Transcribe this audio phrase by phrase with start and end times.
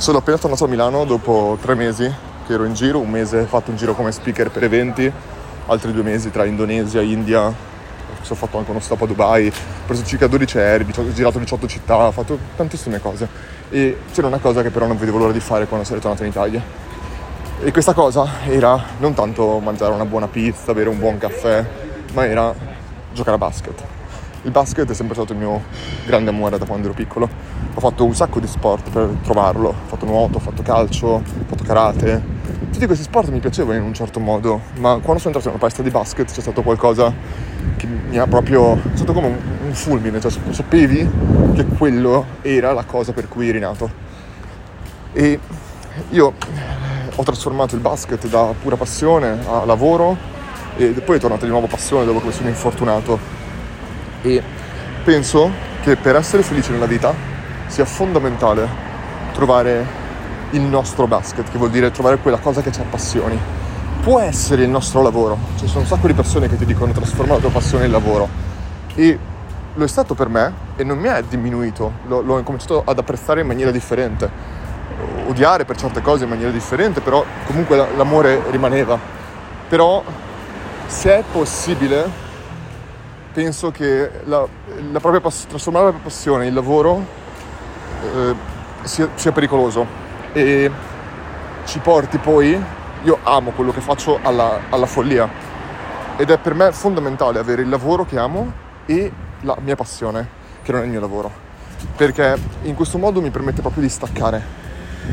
[0.00, 2.10] Sono appena tornato a Milano dopo tre mesi
[2.46, 5.12] che ero in giro, un mese ho fatto un giro come speaker per eventi,
[5.66, 9.52] altri due mesi tra Indonesia, India, ho fatto anche uno stop a Dubai, ho
[9.84, 13.28] preso circa 12 aerei, ho girato 18 città, ho fatto tantissime cose.
[13.68, 16.30] E c'era una cosa che però non vedevo l'ora di fare quando sono ritornato in
[16.30, 16.62] Italia.
[17.60, 21.62] E questa cosa era non tanto mangiare una buona pizza, bere un buon caffè,
[22.14, 22.54] ma era
[23.12, 23.82] giocare a basket.
[24.44, 25.62] Il basket è sempre stato il mio
[26.06, 27.59] grande amore da quando ero piccolo.
[27.74, 29.68] Ho fatto un sacco di sport per trovarlo.
[29.68, 32.38] Ho fatto nuoto, ho fatto calcio, ho fatto karate.
[32.72, 35.58] Tutti questi sport mi piacevano in un certo modo, ma quando sono entrato in una
[35.58, 37.12] palestra di basket c'è stato qualcosa
[37.76, 38.74] che mi ha proprio...
[38.74, 39.36] è stato come un,
[39.66, 41.08] un fulmine, cioè sapevi
[41.54, 43.90] che quello era la cosa per cui eri nato.
[45.12, 45.38] E
[46.10, 46.34] io
[47.14, 50.16] ho trasformato il basket da pura passione a lavoro
[50.76, 53.18] e poi è tornata di nuovo passione dopo che sono infortunato
[54.22, 54.42] e
[55.04, 55.50] penso
[55.82, 57.12] che per essere felici nella vita
[57.70, 58.68] sia fondamentale
[59.32, 59.86] trovare
[60.50, 63.38] il nostro basket, che vuol dire trovare quella cosa che ci appassioni.
[64.02, 67.34] Può essere il nostro lavoro, ci sono un sacco di persone che ti dicono trasforma
[67.34, 68.28] la tua passione in lavoro
[68.94, 69.18] e
[69.74, 73.42] lo è stato per me e non mi è diminuito, l'ho, l'ho cominciato ad apprezzare
[73.42, 74.28] in maniera differente,
[75.28, 78.98] odiare per certe cose in maniera differente, però comunque l'amore rimaneva.
[79.68, 80.02] Però
[80.86, 82.28] se è possibile
[83.32, 84.44] penso che la,
[84.90, 87.18] la propria trasformare la propria passione in lavoro
[88.02, 88.34] eh,
[88.82, 89.86] sia, sia, pericoloso.
[90.32, 90.70] E
[91.64, 92.62] ci porti poi,
[93.02, 95.28] io amo quello che faccio alla, alla follia.
[96.16, 98.52] Ed è per me fondamentale avere il lavoro che amo
[98.86, 99.10] e
[99.42, 100.28] la mia passione,
[100.62, 101.30] che non è il mio lavoro,
[101.96, 104.58] perché in questo modo mi permette proprio di staccare.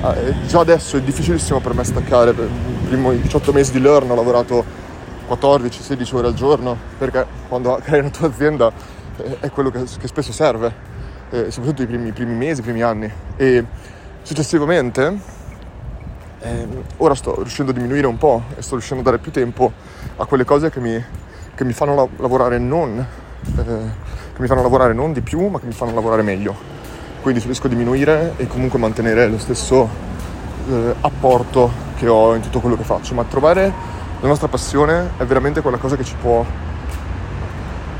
[0.00, 4.10] Eh, già adesso è difficilissimo per me staccare, per i primi 18 mesi di Learn
[4.10, 4.64] ho lavorato
[5.28, 8.70] 14-16 ore al giorno, perché quando crei una tua azienda
[9.16, 10.91] eh, è quello che, che spesso serve,
[11.32, 13.10] eh, soprattutto i primi, i primi, mesi, i primi anni.
[13.36, 13.64] E
[14.22, 15.18] successivamente,
[16.40, 19.72] eh, ora sto riuscendo a diminuire un po' e sto riuscendo a dare più tempo
[20.16, 21.02] a quelle cose che mi,
[21.54, 25.66] che mi fanno lavorare non, eh, che mi fanno lavorare non di più, ma che
[25.66, 26.70] mi fanno lavorare meglio.
[27.22, 29.88] Quindi riesco a diminuire e comunque mantenere lo stesso
[30.68, 33.72] eh, apporto che ho in tutto quello che faccio, ma trovare
[34.20, 36.44] la nostra passione è veramente quella cosa che ci può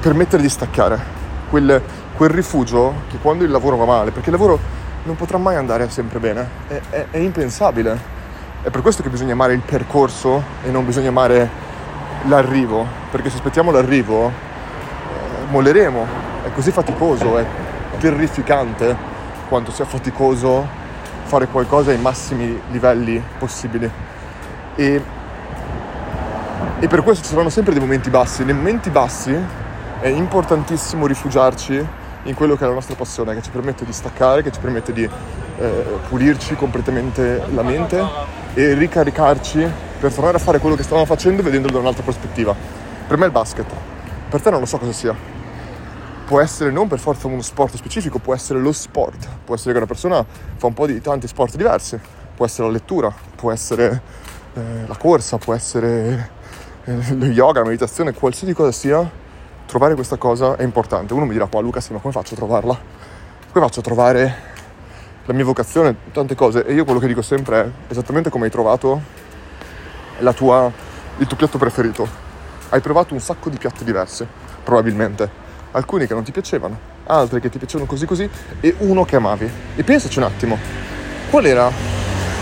[0.00, 1.00] permettere di staccare,
[1.48, 1.80] quel,
[2.16, 4.58] quel rifugio che quando il lavoro va male, perché il lavoro
[5.04, 8.20] non potrà mai andare sempre bene, è, è, è impensabile.
[8.62, 11.48] È per questo che bisogna amare il percorso e non bisogna amare
[12.24, 16.06] l'arrivo, perché se aspettiamo l'arrivo eh, molleremo,
[16.44, 17.44] è così faticoso, è
[17.98, 18.96] terrificante
[19.48, 20.80] quanto sia faticoso
[21.24, 23.90] fare qualcosa ai massimi livelli possibili.
[24.76, 25.02] E
[26.82, 28.44] e per questo ci saranno sempre dei momenti bassi.
[28.44, 29.32] Nei momenti bassi
[30.00, 31.86] è importantissimo rifugiarci
[32.24, 34.92] in quello che è la nostra passione, che ci permette di staccare, che ci permette
[34.92, 38.04] di eh, pulirci completamente la mente
[38.54, 39.66] e ricaricarci
[39.98, 42.54] per tornare a fare quello che stavamo facendo vedendolo da un'altra prospettiva.
[43.06, 43.66] Per me il basket,
[44.28, 45.14] per te non lo so cosa sia.
[46.24, 49.78] Può essere non per forza uno sport specifico, può essere lo sport, può essere che
[49.78, 50.24] una persona
[50.56, 51.98] fa un po' di tanti sport diversi,
[52.34, 54.00] può essere la lettura, può essere
[54.54, 56.30] eh, la corsa, può essere
[56.84, 59.10] eh, lo yoga, la meditazione, qualsiasi cosa sia,
[59.72, 61.14] trovare questa cosa è importante.
[61.14, 62.78] Uno mi dirà, qua Luca, sì, ma come faccio a trovarla?
[63.52, 64.34] Come faccio a trovare
[65.24, 66.66] la mia vocazione, tante cose?
[66.66, 69.00] E io quello che dico sempre è esattamente come hai trovato
[70.34, 70.70] tua,
[71.16, 72.06] il tuo piatto preferito.
[72.68, 74.26] Hai provato un sacco di piatti diversi,
[74.62, 75.30] probabilmente.
[75.70, 78.28] Alcuni che non ti piacevano, altri che ti piacevano così così
[78.60, 79.50] e uno che amavi.
[79.74, 80.58] E pensaci un attimo,
[81.30, 81.70] qual era,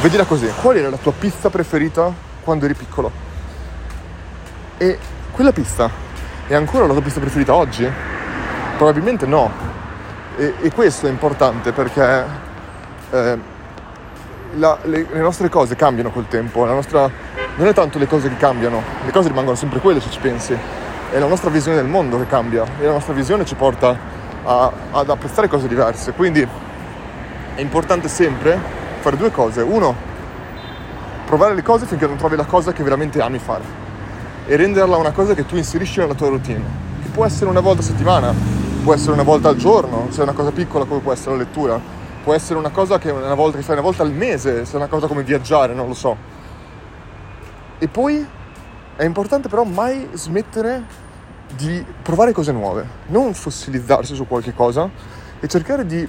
[0.00, 2.12] vedila così, qual era la tua pizza preferita
[2.42, 3.12] quando eri piccolo?
[4.76, 4.98] E
[5.30, 6.10] quella pista
[6.46, 7.88] è ancora la tua pista preferita oggi?
[8.76, 9.50] Probabilmente no.
[10.36, 12.24] E, e questo è importante perché
[13.10, 13.38] eh,
[14.54, 16.64] la, le, le, nostre cose cambiano col tempo.
[16.64, 17.08] Nostra,
[17.56, 20.56] non è tanto le cose che cambiano, le cose rimangono sempre quelle se ci pensi.
[21.10, 23.96] È la nostra visione del mondo che cambia e la nostra visione ci porta
[24.44, 26.12] a, ad apprezzare cose diverse.
[26.12, 26.46] Quindi
[27.54, 28.58] è importante sempre
[29.00, 29.60] fare due cose.
[29.60, 29.94] Uno,
[31.26, 33.81] provare le cose finché non trovi la cosa che veramente ami fare
[34.46, 36.62] e renderla una cosa che tu inserisci nella tua routine,
[37.02, 38.34] che può essere una volta a settimana,
[38.82, 41.38] può essere una volta al giorno, se è una cosa piccola come può essere la
[41.38, 41.80] lettura,
[42.22, 44.76] può essere una cosa che, una volta, che fai una volta al mese, se è
[44.76, 46.16] una cosa come viaggiare, non lo so.
[47.78, 48.26] E poi
[48.96, 51.00] è importante però mai smettere
[51.56, 54.88] di provare cose nuove, non fossilizzarsi su qualche cosa
[55.40, 56.08] e cercare di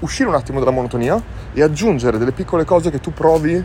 [0.00, 1.20] uscire un attimo dalla monotonia
[1.52, 3.62] e aggiungere delle piccole cose che tu provi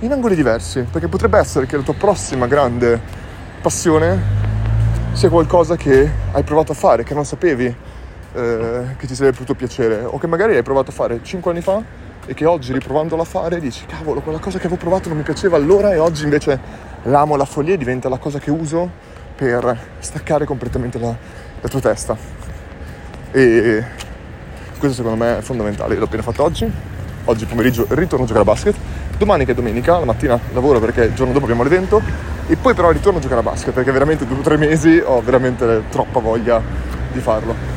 [0.00, 3.00] in angoli diversi, perché potrebbe essere che la tua prossima grande
[3.62, 4.20] passione
[5.12, 9.54] sia qualcosa che hai provato a fare, che non sapevi eh, che ti sarebbe potuto
[9.54, 11.80] piacere, o che magari hai provato a fare 5 anni fa
[12.26, 15.24] e che oggi riprovandolo a fare dici cavolo quella cosa che avevo provato non mi
[15.24, 16.58] piaceva allora e oggi invece
[17.04, 18.90] l'amo la follia diventa la cosa che uso
[19.34, 21.14] per staccare completamente la,
[21.60, 22.16] la tua testa.
[23.30, 23.84] E
[24.78, 26.70] questo secondo me è fondamentale l'ho appena fatto oggi.
[27.24, 28.74] Oggi pomeriggio ritorno a giocare a basket
[29.22, 32.02] domani che è domenica la mattina lavoro perché il giorno dopo abbiamo l'evento
[32.48, 35.20] e poi però ritorno a giocare a basket perché veramente due o tre mesi ho
[35.22, 36.60] veramente troppa voglia
[37.12, 37.71] di farlo